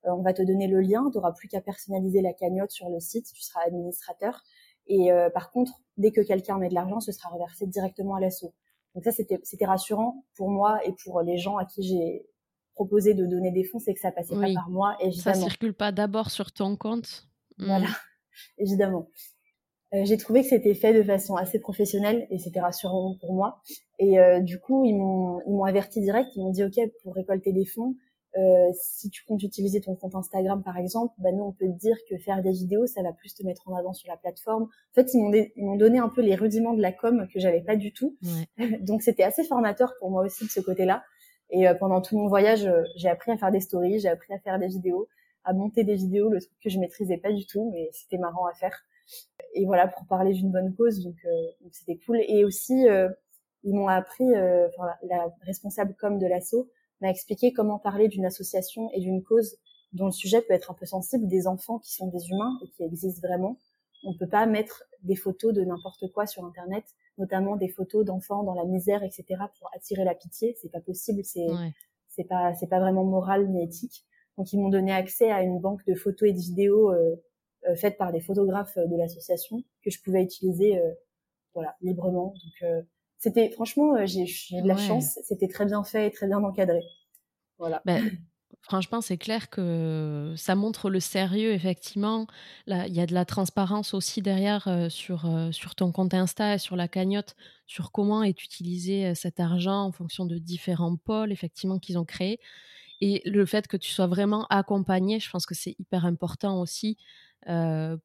Euh, 0.08 0.12
on 0.12 0.22
va 0.22 0.34
te 0.34 0.42
donner 0.42 0.68
le 0.68 0.82
lien. 0.82 1.10
Tu 1.12 1.18
n'auras 1.18 1.34
plus 1.34 1.48
qu'à 1.48 1.62
personnaliser 1.62 2.22
la 2.22 2.34
cagnotte 2.34 2.72
sur 2.72 2.90
le 2.90 3.00
site. 3.00 3.32
Tu 3.34 3.42
seras 3.44 3.62
administrateur. 3.66 4.44
Et 4.88 5.12
euh, 5.12 5.30
par 5.30 5.52
contre, 5.52 5.74
dès 5.98 6.12
que 6.12 6.22
quelqu'un 6.22 6.58
met 6.58 6.70
de 6.70 6.74
l'argent, 6.74 7.00
ce 7.00 7.12
sera 7.12 7.30
reversé 7.30 7.68
directement 7.68 8.16
à 8.16 8.20
l'asso. 8.20 8.54
Donc 8.96 9.04
ça, 9.04 9.12
c'était 9.12 9.66
rassurant 9.66 10.26
pour 10.36 10.50
moi 10.50 10.80
et 10.86 10.94
pour 11.04 11.22
les 11.22 11.38
gens 11.38 11.58
à 11.58 11.66
qui 11.66 11.84
j'ai 11.84 12.26
proposé 12.74 13.14
de 13.14 13.26
donner 13.26 13.52
des 13.52 13.64
fonds, 13.64 13.80
c'est 13.80 13.94
que 13.94 14.00
ça 14.00 14.12
passait 14.12 14.36
pas 14.36 14.54
par 14.54 14.70
moi. 14.70 14.96
Évidemment. 15.02 15.36
Ça 15.36 15.50
circule 15.50 15.74
pas 15.74 15.92
d'abord 15.92 16.32
sur 16.32 16.52
ton 16.52 16.76
compte. 16.76 17.28
Voilà, 17.58 17.88
évidemment. 18.58 19.10
Euh, 19.94 20.04
j'ai 20.04 20.18
trouvé 20.18 20.42
que 20.42 20.50
c'était 20.50 20.74
fait 20.74 20.94
de 20.94 21.04
façon 21.04 21.36
assez 21.36 21.60
professionnelle 21.60 22.28
et 22.30 22.38
c'était 22.40 22.60
rassurant 22.60 23.16
pour 23.20 23.34
moi. 23.34 23.62
Et 24.00 24.20
euh, 24.20 24.42
du 24.42 24.60
coup, 24.60 24.84
ils 24.86 24.96
m'ont 24.96 25.42
ils 25.48 25.54
m'ont 25.54 25.64
averti 25.64 26.02
direct, 26.02 26.30
ils 26.36 26.44
m'ont 26.44 26.52
dit 26.52 26.64
OK 26.64 26.80
pour 27.04 27.16
récolter 27.16 27.54
des 27.54 27.66
fonds, 27.66 27.96
euh, 28.38 28.70
si 28.74 29.10
tu 29.10 29.24
comptes 29.26 29.44
utiliser 29.44 29.82
ton 29.82 29.96
compte 29.96 30.16
Instagram 30.16 30.62
par 30.64 30.78
exemple, 30.78 31.14
bah 31.20 31.32
nous 31.32 31.44
on 31.44 31.52
peut 31.52 31.68
te 31.68 31.78
dire 31.78 31.98
que 32.10 32.18
faire 32.18 32.42
des 32.42 32.52
vidéos 32.52 32.86
ça 32.86 33.02
va 33.02 33.14
plus 33.14 33.34
te 33.34 33.44
mettre 33.44 33.68
en 33.68 33.76
avant 33.76 33.94
sur 33.94 34.10
la 34.10 34.18
plateforme. 34.18 34.64
En 34.64 34.94
fait, 34.94 35.14
ils 35.14 35.22
m'ont 35.22 35.32
ils 35.32 35.66
m'ont 35.66 35.76
donné 35.76 36.00
un 36.00 36.10
peu 36.10 36.22
les 36.22 36.36
rudiments 36.36 36.74
de 36.74 36.82
la 36.82 36.92
com 36.92 37.28
que 37.34 37.40
j'avais 37.40 37.62
pas 37.62 37.76
du 37.76 37.94
tout. 37.94 38.18
Donc 38.82 39.02
c'était 39.02 39.24
assez 39.24 39.44
formateur 39.44 39.94
pour 40.00 40.12
moi 40.12 40.24
aussi 40.24 40.46
de 40.46 40.50
ce 40.50 40.60
côté-là. 40.60 41.04
Et 41.50 41.66
pendant 41.80 42.02
tout 42.02 42.18
mon 42.18 42.28
voyage, 42.28 42.70
j'ai 42.98 43.08
appris 43.08 43.32
à 43.32 43.38
faire 43.38 43.52
des 43.52 43.62
stories, 43.62 44.00
j'ai 44.00 44.10
appris 44.10 44.34
à 44.34 44.40
faire 44.40 44.60
des 44.60 44.68
vidéos, 44.68 45.08
à 45.46 45.54
monter 45.54 45.86
des 45.86 45.96
vidéos, 45.96 46.28
le 46.28 46.42
truc 46.42 46.60
que 46.62 46.70
je 46.70 46.78
maîtrisais 46.78 47.16
pas 47.16 47.32
du 47.32 47.46
tout, 47.46 47.72
mais 47.72 47.90
c'était 47.94 48.18
marrant 48.18 48.48
à 48.48 48.54
faire 48.54 48.84
et 49.54 49.66
voilà 49.66 49.88
pour 49.88 50.06
parler 50.06 50.34
d'une 50.34 50.52
bonne 50.52 50.74
cause 50.76 51.04
donc 51.04 51.16
euh, 51.26 51.30
donc 51.62 51.74
c'était 51.74 51.98
cool 52.06 52.20
et 52.28 52.44
aussi 52.46 52.88
euh, 52.88 53.10
ils 53.64 53.74
m'ont 53.74 53.88
appris 53.88 54.36
euh, 54.36 54.68
enfin 54.78 54.94
la, 55.04 55.28
responsable 55.42 55.96
com 56.00 56.20
de 56.20 56.28
l'asso 56.28 56.70
m'a 57.02 57.10
expliqué 57.10 57.54
comment 57.54 57.80
parler 57.80 58.08
d'une 58.08 58.26
association 58.26 58.90
et 58.94 59.00
d'une 59.00 59.24
cause 59.24 59.58
dont 59.94 60.08
le 60.08 60.12
sujet 60.12 60.42
peut 60.42 60.54
être 60.54 60.72
un 60.72 60.74
peu 60.74 60.86
sensible 60.86 61.28
des 61.28 61.48
enfants 61.48 61.80
qui 61.80 61.94
sont 61.94 62.08
des 62.08 62.30
humains 62.30 62.58
et 62.64 62.70
qui 62.70 62.84
existent 62.84 63.26
vraiment. 63.26 63.58
On 64.04 64.16
peut 64.16 64.28
pas 64.28 64.46
mettre 64.46 64.84
des 65.04 65.16
photos 65.16 65.54
de 65.54 65.64
n'importe 65.64 66.12
quoi 66.12 66.28
sur 66.28 66.46
internet 66.46 66.84
notamment 67.18 67.56
des 67.56 67.70
photos 67.70 68.06
d'enfants 68.06 68.44
dans 68.44 68.54
la 68.54 68.64
misère 68.66 69.02
etc 69.04 69.42
pour 69.60 69.70
attirer 69.74 70.04
la 70.04 70.14
pitié. 70.14 70.56
C'est 70.62 70.72
pas 70.72 70.82
possible 70.82 71.24
c'est 71.24 71.48
c'est 72.08 72.26
pas 72.26 72.54
c'est 72.54 72.68
pas 72.68 72.80
vraiment 72.80 73.04
moral 73.04 73.50
ni 73.50 73.64
éthique. 73.64 74.06
Donc 74.38 74.54
ils 74.54 74.60
m'ont 74.60 74.70
donné 74.70 74.92
accès 74.92 75.32
à 75.32 75.42
une 75.42 75.60
banque 75.60 75.84
de 75.86 75.96
photos 75.96 76.30
et 76.30 76.34
de 76.34 76.40
vidéos 76.40 76.92
euh, 76.92 77.16
euh, 77.68 77.76
faite 77.76 77.98
par 77.98 78.12
des 78.12 78.22
photographes 78.22 78.78
euh, 78.78 78.86
de 78.86 78.96
l'association 78.96 79.64
que 79.84 79.90
je 79.90 80.02
pouvais 80.02 80.24
utiliser 80.24 80.80
euh, 80.80 80.92
voilà 81.54 81.76
librement. 81.82 82.34
Donc 82.62 82.86
c'était 83.18 83.50
franchement 83.52 84.06
j'ai 84.06 84.26
de 84.26 84.68
la 84.68 84.78
chance, 84.78 85.20
c'était 85.24 85.48
très 85.48 85.66
bien 85.66 85.84
fait 85.84 86.08
et 86.08 86.12
très 86.12 86.28
bien 86.28 86.44
encadré. 86.44 86.82
Voilà. 87.58 87.82
Ben, 87.86 88.12
franchement, 88.62 89.02
c'est 89.02 89.18
clair 89.18 89.50
que 89.50 90.34
ça 90.38 90.56
montre 90.56 90.90
le 90.90 91.00
sérieux, 91.00 91.52
effectivement. 91.54 92.28
Là, 92.68 92.88
il 92.88 92.94
y 92.94 93.00
a 93.00 93.06
de 93.06 93.14
la 93.14 93.26
transparence 93.26 93.94
aussi 93.94 94.22
derrière 94.22 94.88
sur, 94.90 95.28
sur 95.52 95.76
ton 95.76 95.92
compte 95.92 96.14
Insta 96.14 96.56
et 96.56 96.58
sur 96.60 96.76
la 96.76 96.88
cagnotte, 96.88 97.36
sur 97.66 97.92
comment 97.92 98.24
est 98.24 98.44
utilisé 98.44 99.16
cet 99.16 99.40
argent 99.40 99.86
en 99.86 99.92
fonction 99.92 100.26
de 100.26 100.38
différents 100.38 100.96
pôles, 100.96 101.32
effectivement, 101.32 101.80
qu'ils 101.80 101.98
ont 101.98 102.06
créés. 102.06 102.40
Et 103.02 103.22
le 103.26 103.46
fait 103.46 103.68
que 103.68 103.78
tu 103.78 103.92
sois 103.92 104.08
vraiment 104.08 104.46
accompagné, 104.50 105.20
je 105.20 105.30
pense 105.30 105.46
que 105.46 105.56
c'est 105.56 105.76
hyper 105.80 106.06
important 106.06 106.60
aussi 106.60 106.98
euh, 107.00 107.04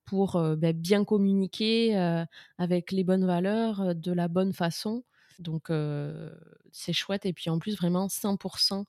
pour 0.04 0.36
euh, 0.36 0.56
ben, 0.56 0.76
bien 0.76 1.04
communiquer 1.04 1.96
euh, 1.96 2.24
avec 2.58 2.92
les 2.92 3.04
bonnes 3.04 3.26
valeurs 3.26 3.94
de 3.94 4.12
la 4.12 4.28
bonne 4.28 4.52
façon. 4.52 5.04
Donc 5.38 5.70
c'est 6.70 6.92
chouette. 6.92 7.26
Et 7.26 7.32
puis 7.32 7.50
en 7.50 7.58
plus, 7.58 7.76
vraiment, 7.76 8.06
100% 8.06 8.84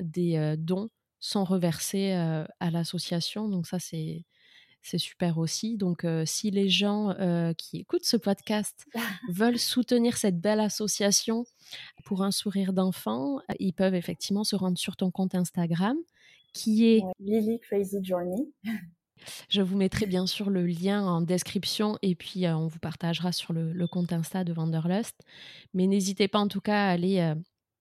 des 0.00 0.54
dons 0.56 0.88
sont 1.20 1.44
reversés 1.44 2.12
à 2.12 2.70
l'association. 2.70 3.48
Donc 3.48 3.66
ça, 3.66 3.78
c'est 3.78 4.24
c'est 4.80 4.98
super 4.98 5.36
aussi. 5.36 5.76
Donc, 5.76 6.06
si 6.24 6.50
les 6.50 6.70
gens 6.70 7.14
qui 7.58 7.78
écoutent 7.80 8.04
ce 8.04 8.16
podcast 8.16 8.86
veulent 9.28 9.58
soutenir 9.58 10.16
cette 10.16 10.40
belle 10.40 10.60
association 10.60 11.44
pour 12.06 12.22
un 12.22 12.30
sourire 12.30 12.72
d'enfant, 12.72 13.40
ils 13.58 13.74
peuvent 13.74 13.96
effectivement 13.96 14.44
se 14.44 14.56
rendre 14.56 14.78
sur 14.78 14.96
ton 14.96 15.10
compte 15.10 15.34
Instagram 15.34 15.98
qui 16.54 16.86
est 16.86 17.02
Lily 17.20 17.60
Crazy 17.60 18.02
Journey. 18.02 18.50
Je 19.48 19.62
vous 19.62 19.76
mettrai 19.76 20.06
bien 20.06 20.26
sûr 20.26 20.50
le 20.50 20.66
lien 20.66 21.04
en 21.04 21.20
description 21.20 21.98
et 22.02 22.14
puis 22.14 22.46
euh, 22.46 22.56
on 22.56 22.66
vous 22.66 22.78
partagera 22.78 23.32
sur 23.32 23.52
le, 23.52 23.86
compte 23.86 24.12
Insta 24.12 24.44
de 24.44 24.52
Wanderlust. 24.52 25.20
Mais 25.74 25.86
n'hésitez 25.86 26.28
pas 26.28 26.38
en 26.38 26.48
tout 26.48 26.60
cas 26.60 26.86
à 26.86 26.90
aller 26.90 27.20
euh, 27.20 27.34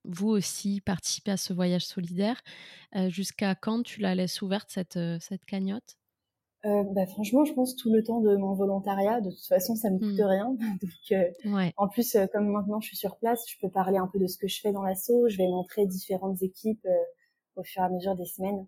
vous 0.05 0.29
aussi 0.29 0.81
participer 0.81 1.31
à 1.31 1.37
ce 1.37 1.53
voyage 1.53 1.85
solidaire. 1.85 2.41
Euh, 2.95 3.09
jusqu'à 3.09 3.55
quand 3.55 3.83
tu 3.83 4.01
la 4.01 4.15
laisses 4.15 4.41
ouverte 4.41 4.69
cette, 4.69 4.99
cette 5.19 5.45
cagnotte? 5.45 5.97
Bah, 6.63 7.05
franchement, 7.05 7.45
je 7.45 7.53
pense 7.53 7.77
tout 7.77 7.89
le 7.89 8.03
temps 8.03 8.19
de 8.19 8.35
mon 8.35 8.53
volontariat. 8.53 9.21
De 9.21 9.29
toute 9.29 9.45
façon, 9.47 9.75
ça 9.75 9.89
me 9.89 9.99
coûte 9.99 10.19
mmh. 10.19 10.23
rien. 10.23 10.57
Donc, 11.45 11.73
en 11.77 11.87
plus, 11.87 12.17
comme 12.33 12.49
maintenant 12.49 12.81
je 12.81 12.87
suis 12.87 12.97
sur 12.97 13.15
place, 13.15 13.45
je 13.47 13.55
peux 13.61 13.69
parler 13.69 13.97
un 13.97 14.07
peu 14.07 14.19
de 14.19 14.27
ce 14.27 14.37
que 14.37 14.49
je 14.49 14.59
fais 14.59 14.73
dans 14.73 14.81
l'assaut. 14.81 15.29
Je 15.29 15.37
vais 15.37 15.47
montrer 15.47 15.85
différentes 15.85 16.41
équipes 16.41 16.85
au 17.55 17.63
fur 17.63 17.81
et 17.81 17.85
à 17.85 17.89
mesure 17.89 18.15
des 18.15 18.25
semaines. 18.25 18.67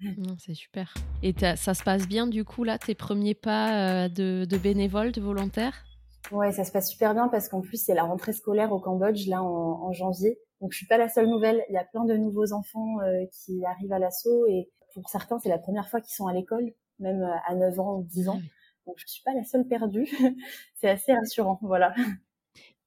Voilà. 0.16 0.34
c'est 0.38 0.54
super. 0.54 0.94
Et 1.22 1.34
ça 1.56 1.74
se 1.74 1.82
passe 1.82 2.06
bien 2.06 2.26
du 2.26 2.44
coup 2.44 2.64
là, 2.64 2.78
tes 2.78 2.94
premiers 2.94 3.34
pas 3.34 4.04
euh, 4.04 4.08
de, 4.08 4.44
de 4.44 4.56
bénévole, 4.56 5.12
de 5.12 5.20
volontaire 5.20 5.84
Ouais, 6.30 6.52
ça 6.52 6.64
se 6.64 6.72
passe 6.72 6.90
super 6.90 7.14
bien 7.14 7.28
parce 7.28 7.48
qu'en 7.48 7.62
plus 7.62 7.82
c'est 7.82 7.94
la 7.94 8.04
rentrée 8.04 8.32
scolaire 8.32 8.72
au 8.72 8.80
Cambodge 8.80 9.26
là 9.28 9.42
en, 9.42 9.92
janvier. 9.92 10.38
Donc 10.60 10.72
je 10.72 10.78
suis 10.78 10.86
pas 10.86 10.98
la 10.98 11.08
seule 11.08 11.26
nouvelle. 11.26 11.64
Il 11.68 11.72
y 11.72 11.78
a 11.78 11.84
plein 11.84 12.04
de 12.04 12.14
nouveaux 12.16 12.52
enfants 12.52 13.00
euh, 13.00 13.24
qui 13.32 13.64
arrivent 13.64 13.92
à 13.92 13.98
l'assaut 13.98 14.46
et 14.46 14.68
pour 14.94 15.08
certains 15.08 15.38
c'est 15.38 15.48
la 15.48 15.58
première 15.58 15.88
fois 15.88 16.00
qu'ils 16.00 16.14
sont 16.14 16.26
à 16.26 16.34
l'école, 16.34 16.72
même 16.98 17.22
euh, 17.22 17.34
à 17.46 17.54
9 17.54 17.80
ans 17.80 17.96
ou 17.96 18.02
10 18.04 18.28
ans. 18.28 18.40
Donc 18.86 18.96
je 18.98 19.06
suis 19.06 19.22
pas 19.22 19.32
la 19.32 19.44
seule 19.44 19.66
perdue. 19.66 20.06
c'est 20.74 20.90
assez 20.90 21.14
rassurant, 21.14 21.58
voilà. 21.62 21.94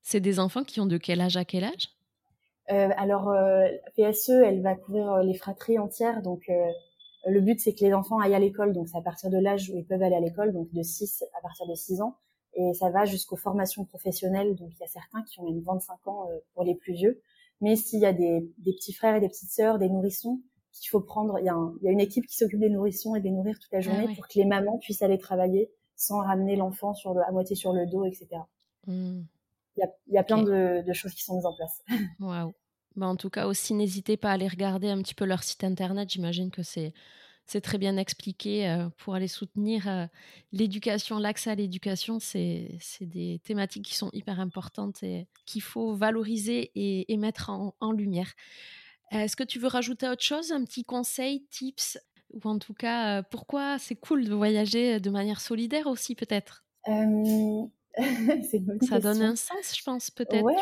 C'est 0.01 0.19
des 0.19 0.39
enfants 0.39 0.63
qui 0.63 0.79
ont 0.79 0.85
de 0.85 0.97
quel 0.97 1.19
âge 1.19 1.37
à 1.37 1.45
quel 1.45 1.63
âge? 1.63 1.89
Alors 2.67 3.33
PSE, 3.97 4.29
elle 4.29 4.61
va 4.61 4.75
couvrir 4.75 5.17
les 5.23 5.33
fratries 5.33 5.77
entières, 5.77 6.21
donc 6.21 6.49
le 7.25 7.41
but, 7.41 7.59
c'est 7.59 7.73
que 7.73 7.85
les 7.85 7.93
enfants 7.93 8.19
aillent 8.19 8.35
à 8.35 8.39
l'école, 8.39 8.73
donc 8.73 8.87
c'est 8.87 8.97
à 8.97 9.01
partir 9.01 9.29
de 9.29 9.37
l'âge 9.37 9.69
où 9.69 9.77
ils 9.77 9.85
peuvent 9.85 10.01
aller 10.01 10.15
à 10.15 10.19
l'école, 10.19 10.53
donc 10.53 10.71
de 10.71 10.81
6 10.81 11.23
à 11.37 11.41
partir 11.41 11.67
de 11.67 11.75
6 11.75 12.01
ans, 12.01 12.17
et 12.53 12.73
ça 12.73 12.89
va 12.89 13.05
jusqu'aux 13.05 13.35
formations 13.35 13.85
professionnelles, 13.85 14.55
donc 14.55 14.71
il 14.73 14.79
y 14.79 14.83
a 14.83 14.87
certains 14.87 15.23
qui 15.23 15.39
ont 15.39 15.45
même 15.45 15.61
25 15.61 16.07
ans 16.07 16.27
euh, 16.29 16.39
pour 16.53 16.63
les 16.63 16.75
plus 16.75 16.93
vieux. 16.93 17.21
Mais 17.61 17.75
s'il 17.75 17.99
y 17.99 18.05
a 18.05 18.13
des, 18.13 18.49
petits 18.65 18.93
frères 18.93 19.15
et 19.15 19.19
des 19.19 19.29
petites 19.29 19.51
sœurs, 19.51 19.77
des 19.77 19.87
nourrissons, 19.87 20.41
qu'il 20.73 20.89
faut 20.89 21.01
prendre, 21.01 21.37
il 21.39 21.45
y, 21.45 21.49
a 21.49 21.55
il 21.81 21.85
y 21.85 21.89
a 21.89 21.91
une 21.91 21.99
équipe 21.99 22.25
qui 22.25 22.35
s'occupe 22.35 22.59
des 22.59 22.69
nourrissons 22.69 23.15
et 23.15 23.21
des 23.21 23.29
nourrir 23.29 23.59
toute 23.59 23.71
la 23.71 23.79
ah 23.79 23.81
journée 23.81 24.15
pour 24.15 24.27
que 24.27 24.39
les 24.39 24.45
mamans 24.45 24.79
puissent 24.79 25.01
aller 25.01 25.17
travailler 25.17 25.69
sans 25.95 26.19
ramener 26.19 26.55
l'enfant 26.55 26.93
sur 26.93 27.13
le, 27.13 27.21
à 27.21 27.31
moitié 27.31 27.55
sur 27.55 27.73
le 27.73 27.85
dos, 27.85 28.05
etc. 28.05 28.29
Mmh. 28.87 29.21
Il, 29.77 29.79
y 29.79 29.83
a, 29.83 29.89
il 30.07 30.13
y 30.13 30.17
a 30.17 30.23
plein 30.23 30.41
de, 30.41 30.81
de, 30.81 30.93
choses 30.93 31.13
qui 31.13 31.23
sont 31.23 31.35
mises 31.35 31.45
en 31.45 31.55
place. 31.55 31.83
Waouh. 32.19 32.53
Bah, 32.95 33.07
en 33.07 33.15
tout 33.15 33.29
cas, 33.29 33.47
aussi, 33.47 33.73
n'hésitez 33.73 34.17
pas 34.17 34.31
à 34.31 34.33
aller 34.33 34.47
regarder 34.47 34.89
un 34.89 35.01
petit 35.01 35.15
peu 35.15 35.25
leur 35.25 35.43
site 35.43 35.63
internet. 35.63 36.09
J'imagine 36.09 36.51
que 36.51 36.63
c'est, 36.63 36.93
très 37.63 37.77
bien 37.77 37.97
expliqué 37.97 38.69
euh, 38.69 38.87
pour 38.97 39.15
aller 39.15 39.27
soutenir 39.27 39.87
euh, 39.87 40.05
l'éducation, 40.53 41.17
l'accès 41.17 41.51
à 41.51 41.55
l'éducation. 41.55 42.19
C'est, 42.19 42.77
des 43.01 43.39
thématiques 43.43 43.85
qui 43.85 43.95
sont 43.95 44.09
hyper 44.13 44.39
importantes 44.39 45.03
et 45.03 45.27
qu'il 45.45 45.61
faut 45.61 45.93
valoriser 45.93 46.71
et, 46.75 47.17
mettre 47.17 47.49
en, 47.49 47.91
lumière. 47.91 48.33
Est-ce 49.11 49.35
que 49.35 49.43
tu 49.43 49.59
veux 49.59 49.67
rajouter 49.67 50.07
autre 50.07 50.23
chose, 50.23 50.51
un 50.51 50.63
petit 50.63 50.85
conseil, 50.85 51.45
tips, 51.49 51.97
ou 52.29 52.39
en 52.47 52.59
tout 52.59 52.73
cas, 52.73 53.19
euh, 53.19 53.23
pourquoi 53.29 53.77
c'est 53.79 53.95
cool 53.95 54.25
de 54.25 54.33
voyager 54.33 54.99
de 54.99 55.09
manière 55.09 55.41
solidaire 55.41 55.87
aussi, 55.87 56.15
peut-être? 56.15 56.63
ça 58.89 58.99
donne 58.99 59.21
un 59.21 59.35
sens, 59.35 59.75
je 59.75 59.83
pense, 59.83 60.11
peut-être. 60.11 60.43
Ouais, 60.43 60.55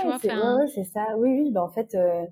c'est 0.74 0.84
ça. 0.84 1.06
Oui, 1.18 1.30
oui. 1.42 1.52
Bah, 1.52 1.64
en 1.64 1.70
fait, 1.70 1.96
euh, 1.96 2.26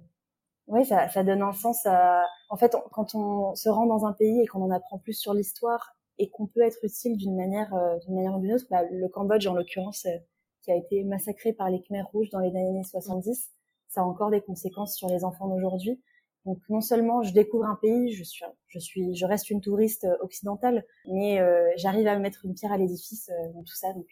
ouais, 0.68 0.84
ça, 0.84 1.08
ça 1.10 1.24
donne 1.24 1.42
un 1.42 1.54
sens 1.54 1.86
à. 1.86 2.24
En 2.50 2.58
fait, 2.58 2.76
quand 2.92 3.16
on 3.16 3.56
se 3.56 3.70
rend 3.70 3.86
dans 3.86 4.06
un 4.06 4.14
pays 4.14 4.42
et 4.42 4.48
qu'on 4.48 4.62
en 4.62 4.72
apprend 4.72 4.98
plus 4.98 5.14
sur 5.14 5.34
l'histoire 5.34 5.96
et 6.18 6.30
qu'on 6.30 6.48
peut 6.48 6.62
être 6.62 6.80
utile 6.84 7.18
d'une 7.18 7.36
manière, 7.36 7.74
euh, 7.74 7.98
d'une 8.00 8.16
manière 8.16 8.36
ou 8.36 8.42
d'une 8.42 8.54
autre, 8.54 8.66
bah, 8.70 8.84
le 8.90 9.08
Cambodge 9.10 9.46
en 9.48 9.54
l'occurrence, 9.54 10.06
euh, 10.06 10.18
qui 10.64 10.72
a 10.72 10.76
été 10.76 11.04
massacré 11.04 11.54
par 11.54 11.70
les 11.70 11.82
Khmers 11.82 12.08
rouges 12.12 12.30
dans 12.30 12.40
les 12.40 12.50
années 12.50 12.84
70, 12.84 13.52
ça 13.88 14.02
a 14.02 14.04
encore 14.04 14.32
des 14.32 14.42
conséquences 14.42 14.96
sur 14.96 15.08
les 15.08 15.24
enfants 15.24 15.48
d'aujourd'hui. 15.48 16.02
Donc 16.48 16.60
non 16.70 16.80
seulement 16.80 17.24
je 17.24 17.34
découvre 17.34 17.66
un 17.66 17.76
pays, 17.76 18.14
je 18.14 18.24
suis, 18.24 18.46
je 18.68 18.80
suis, 18.80 19.16
je 19.16 19.26
reste 19.26 19.50
une 19.50 19.60
touriste 19.60 20.06
euh, 20.06 20.16
occidentale, 20.22 20.86
mais 21.06 21.42
euh, 21.42 21.70
j'arrive 21.76 22.08
à 22.08 22.18
mettre 22.18 22.46
une 22.46 22.54
pierre 22.54 22.72
à 22.72 22.78
l'édifice 22.78 23.30
euh, 23.30 23.54
dans 23.54 23.64
tout 23.64 23.76
ça. 23.76 23.92
Donc 23.92 24.08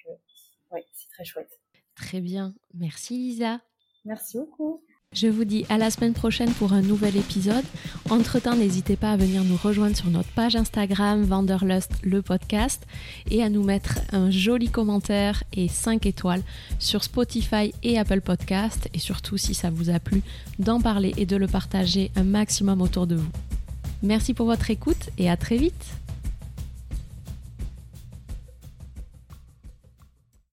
oui, 0.71 0.81
c'est 0.93 1.09
très 1.09 1.25
chouette. 1.25 1.59
Très 1.95 2.21
bien, 2.21 2.53
merci 2.73 3.17
Lisa. 3.17 3.61
Merci 4.03 4.37
beaucoup. 4.37 4.81
Je 5.15 5.27
vous 5.27 5.45
dis 5.45 5.65
à 5.69 5.77
la 5.77 5.91
semaine 5.91 6.13
prochaine 6.13 6.51
pour 6.51 6.73
un 6.73 6.81
nouvel 6.81 7.15
épisode. 7.15 7.63
Entre-temps, 8.09 8.57
n'hésitez 8.57 8.97
pas 8.97 9.13
à 9.13 9.17
venir 9.17 9.45
nous 9.45 9.55
rejoindre 9.55 9.95
sur 9.95 10.09
notre 10.09 10.29
page 10.31 10.57
Instagram 10.57 11.23
Vanderlust 11.23 11.91
le 12.03 12.21
podcast 12.21 12.85
et 13.31 13.41
à 13.41 13.47
nous 13.49 13.63
mettre 13.63 13.99
un 14.11 14.29
joli 14.29 14.69
commentaire 14.69 15.41
et 15.53 15.69
5 15.69 16.05
étoiles 16.05 16.43
sur 16.79 17.01
Spotify 17.01 17.73
et 17.81 17.97
Apple 17.97 18.19
Podcast 18.19 18.89
et 18.93 18.99
surtout 18.99 19.37
si 19.37 19.53
ça 19.53 19.69
vous 19.69 19.89
a 19.89 19.99
plu 19.99 20.21
d'en 20.59 20.81
parler 20.81 21.13
et 21.15 21.25
de 21.25 21.37
le 21.37 21.47
partager 21.47 22.11
un 22.17 22.23
maximum 22.25 22.81
autour 22.81 23.07
de 23.07 23.15
vous. 23.15 23.31
Merci 24.03 24.33
pour 24.33 24.47
votre 24.47 24.69
écoute 24.69 25.11
et 25.17 25.29
à 25.29 25.37
très 25.37 25.55
vite. 25.55 25.85